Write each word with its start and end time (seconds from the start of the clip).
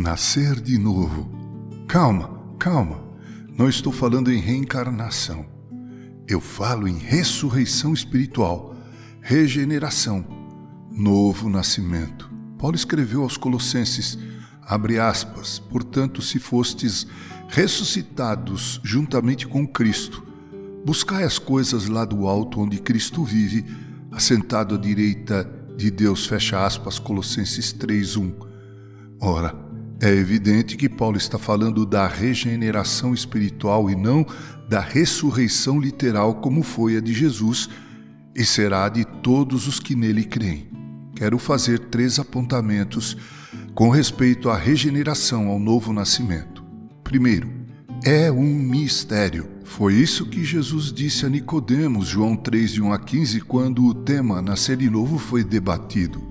Nascer 0.00 0.58
de 0.58 0.78
novo. 0.78 1.30
Calma, 1.86 2.30
calma. 2.58 3.04
Não 3.54 3.68
estou 3.68 3.92
falando 3.92 4.32
em 4.32 4.40
reencarnação. 4.40 5.44
Eu 6.26 6.40
falo 6.40 6.88
em 6.88 6.96
ressurreição 6.96 7.92
espiritual, 7.92 8.74
regeneração, 9.20 10.24
novo 10.90 11.50
nascimento. 11.50 12.30
Paulo 12.58 12.76
escreveu 12.76 13.22
aos 13.22 13.36
Colossenses, 13.36 14.18
abre 14.62 14.98
aspas, 14.98 15.58
portanto, 15.58 16.22
se 16.22 16.38
fostes 16.38 17.06
ressuscitados 17.48 18.80
juntamente 18.82 19.46
com 19.46 19.68
Cristo, 19.68 20.26
buscai 20.82 21.24
as 21.24 21.38
coisas 21.38 21.88
lá 21.88 22.06
do 22.06 22.26
alto 22.26 22.58
onde 22.58 22.78
Cristo 22.78 23.22
vive, 23.22 23.66
assentado 24.10 24.76
à 24.76 24.78
direita 24.78 25.44
de 25.76 25.90
Deus, 25.90 26.26
fecha 26.26 26.64
aspas, 26.64 26.98
Colossenses 26.98 27.70
3:1. 27.74 28.32
Ora, 29.20 29.68
é 30.00 30.08
evidente 30.08 30.76
que 30.76 30.88
Paulo 30.88 31.18
está 31.18 31.38
falando 31.38 31.84
da 31.84 32.08
regeneração 32.08 33.12
espiritual 33.12 33.90
e 33.90 33.94
não 33.94 34.26
da 34.68 34.80
ressurreição 34.80 35.78
literal 35.78 36.36
como 36.36 36.62
foi 36.62 36.96
a 36.96 37.00
de 37.00 37.12
Jesus 37.12 37.68
e 38.34 38.44
será 38.44 38.88
de 38.88 39.04
todos 39.04 39.68
os 39.68 39.78
que 39.78 39.94
nele 39.94 40.24
creem. 40.24 40.70
Quero 41.14 41.38
fazer 41.38 41.78
três 41.78 42.18
apontamentos 42.18 43.16
com 43.74 43.90
respeito 43.90 44.48
à 44.48 44.56
regeneração, 44.56 45.48
ao 45.48 45.58
novo 45.58 45.92
nascimento. 45.92 46.64
Primeiro, 47.04 47.50
é 48.02 48.32
um 48.32 48.54
mistério. 48.54 49.48
Foi 49.64 49.94
isso 49.94 50.26
que 50.26 50.42
Jesus 50.42 50.92
disse 50.92 51.26
a 51.26 51.28
Nicodemos, 51.28 52.08
João 52.08 52.34
3, 52.34 52.72
de 52.72 52.82
1 52.82 52.92
a 52.92 52.98
15, 52.98 53.40
quando 53.42 53.84
o 53.84 53.94
tema 53.94 54.40
nascer 54.40 54.78
de 54.78 54.88
novo 54.88 55.18
foi 55.18 55.44
debatido. 55.44 56.29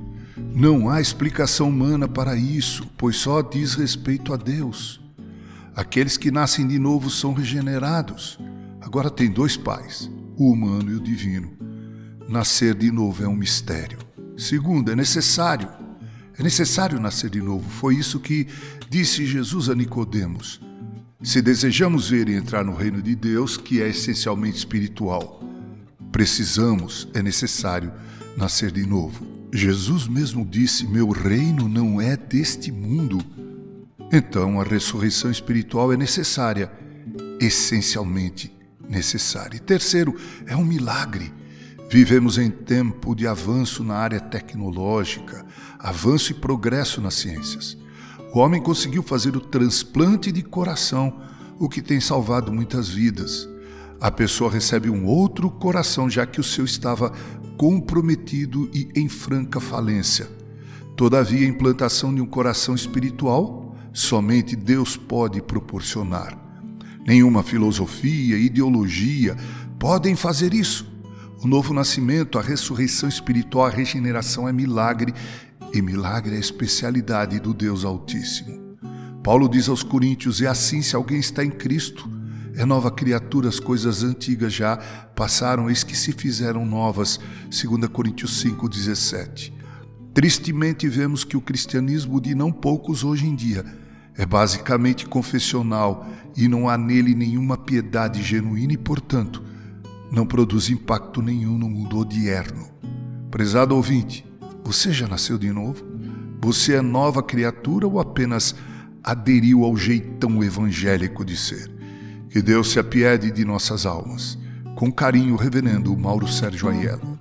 Não 0.53 0.89
há 0.89 0.99
explicação 0.99 1.69
humana 1.69 2.07
para 2.07 2.35
isso, 2.35 2.85
pois 2.97 3.15
só 3.15 3.41
diz 3.41 3.75
respeito 3.75 4.33
a 4.33 4.37
Deus. 4.37 4.99
Aqueles 5.75 6.17
que 6.17 6.31
nascem 6.31 6.67
de 6.67 6.77
novo 6.77 7.09
são 7.09 7.33
regenerados. 7.33 8.39
Agora 8.81 9.09
tem 9.09 9.31
dois 9.31 9.55
pais, 9.55 10.09
o 10.35 10.51
humano 10.51 10.91
e 10.91 10.95
o 10.95 10.99
divino. 10.99 11.51
Nascer 12.27 12.75
de 12.75 12.91
novo 12.91 13.23
é 13.23 13.27
um 13.27 13.35
mistério. 13.35 13.99
Segundo, 14.35 14.91
é 14.91 14.95
necessário. 14.95 15.69
É 16.37 16.43
necessário 16.43 16.99
nascer 16.99 17.29
de 17.29 17.41
novo. 17.41 17.69
Foi 17.69 17.95
isso 17.95 18.19
que 18.19 18.47
disse 18.89 19.25
Jesus 19.25 19.69
a 19.69 19.75
Nicodemos. 19.75 20.59
Se 21.21 21.41
desejamos 21.41 22.09
ver 22.09 22.27
e 22.27 22.33
entrar 22.33 22.63
no 22.63 22.73
reino 22.73 23.01
de 23.01 23.15
Deus, 23.15 23.57
que 23.57 23.81
é 23.81 23.89
essencialmente 23.89 24.57
espiritual, 24.57 25.43
precisamos, 26.11 27.07
é 27.13 27.21
necessário 27.21 27.91
nascer 28.37 28.71
de 28.71 28.85
novo. 28.85 29.38
Jesus 29.51 30.07
mesmo 30.07 30.45
disse: 30.45 30.87
Meu 30.87 31.09
reino 31.09 31.67
não 31.67 31.99
é 31.99 32.15
deste 32.15 32.71
mundo. 32.71 33.19
Então 34.11 34.59
a 34.59 34.63
ressurreição 34.63 35.29
espiritual 35.29 35.91
é 35.93 35.97
necessária, 35.97 36.71
essencialmente 37.39 38.51
necessária. 38.87 39.57
E 39.57 39.59
terceiro, 39.59 40.15
é 40.45 40.55
um 40.55 40.65
milagre. 40.65 41.31
Vivemos 41.89 42.37
em 42.37 42.51
tempo 42.51 43.15
de 43.15 43.25
avanço 43.25 43.83
na 43.83 43.95
área 43.95 44.19
tecnológica, 44.19 45.45
avanço 45.79 46.31
e 46.31 46.35
progresso 46.35 47.01
nas 47.01 47.15
ciências. 47.15 47.77
O 48.33 48.39
homem 48.39 48.61
conseguiu 48.61 49.01
fazer 49.01 49.35
o 49.35 49.41
transplante 49.41 50.31
de 50.31 50.43
coração, 50.43 51.19
o 51.57 51.67
que 51.67 51.81
tem 51.81 51.99
salvado 51.99 52.53
muitas 52.53 52.87
vidas. 52.87 53.49
A 53.99 54.11
pessoa 54.11 54.51
recebe 54.51 54.89
um 54.89 55.05
outro 55.05 55.49
coração, 55.49 56.07
já 56.07 56.25
que 56.27 56.39
o 56.39 56.43
seu 56.43 56.63
estava 56.63 57.11
comprometido 57.59 58.71
e 58.73 58.87
em 58.95 59.09
franca 59.09 59.59
falência. 59.59 60.29
Todavia, 60.95 61.45
a 61.45 61.49
implantação 61.49 62.15
de 62.15 62.21
um 62.21 62.25
coração 62.25 62.73
espiritual 62.73 63.75
somente 63.91 64.55
Deus 64.55 64.95
pode 64.95 65.41
proporcionar. 65.41 66.37
Nenhuma 67.05 67.43
filosofia, 67.43 68.37
ideologia 68.37 69.35
podem 69.77 70.15
fazer 70.15 70.53
isso. 70.53 70.89
O 71.43 71.47
novo 71.49 71.73
nascimento, 71.73 72.39
a 72.39 72.41
ressurreição 72.41 73.09
espiritual, 73.09 73.65
a 73.65 73.69
regeneração 73.69 74.47
é 74.47 74.53
milagre 74.53 75.13
e 75.73 75.81
milagre 75.81 76.35
é 76.35 76.37
a 76.37 76.39
especialidade 76.39 77.41
do 77.41 77.53
Deus 77.53 77.83
Altíssimo. 77.83 78.77
Paulo 79.21 79.49
diz 79.49 79.67
aos 79.67 79.83
Coríntios: 79.83 80.39
E 80.39 80.47
assim, 80.47 80.81
se 80.81 80.95
alguém 80.95 81.19
está 81.19 81.43
em 81.43 81.51
Cristo, 81.51 82.09
é 82.55 82.65
nova 82.65 82.91
criatura, 82.91 83.49
as 83.49 83.59
coisas 83.59 84.03
antigas 84.03 84.53
já 84.53 84.77
passaram, 85.15 85.69
eis 85.69 85.83
que 85.83 85.95
se 85.95 86.11
fizeram 86.11 86.65
novas. 86.65 87.19
2 87.45 87.87
Coríntios 87.87 88.43
5,17. 88.43 89.53
Tristemente 90.13 90.87
vemos 90.87 91.23
que 91.23 91.37
o 91.37 91.41
cristianismo 91.41 92.19
de 92.19 92.33
não 92.33 92.51
poucos 92.51 93.03
hoje 93.03 93.27
em 93.27 93.35
dia 93.35 93.65
é 94.17 94.25
basicamente 94.25 95.05
confessional 95.05 96.05
e 96.35 96.47
não 96.47 96.67
há 96.67 96.77
nele 96.77 97.15
nenhuma 97.15 97.57
piedade 97.57 98.21
genuína 98.21 98.73
e, 98.73 98.77
portanto, 98.77 99.41
não 100.11 100.25
produz 100.25 100.69
impacto 100.69 101.21
nenhum 101.21 101.57
no 101.57 101.69
mundo 101.69 101.97
odierno. 101.97 102.67
Prezado 103.31 103.75
ouvinte, 103.75 104.25
você 104.63 104.91
já 104.91 105.07
nasceu 105.07 105.37
de 105.37 105.51
novo? 105.51 105.85
Você 106.41 106.73
é 106.73 106.81
nova 106.81 107.23
criatura 107.23 107.87
ou 107.87 107.99
apenas 107.99 108.55
aderiu 109.03 109.63
ao 109.63 109.77
jeitão 109.77 110.43
evangélico 110.43 111.23
de 111.23 111.37
ser? 111.37 111.78
Que 112.29 112.43
Deus 112.43 112.69
se 112.69 112.79
apiede 112.79 113.31
de 113.31 113.43
nossas 113.43 113.87
almas. 113.87 114.37
Com 114.75 114.91
carinho, 114.91 115.35
Reverendo 115.35 115.97
Mauro 115.97 116.27
Sérgio 116.27 116.69
Aiello. 116.69 117.17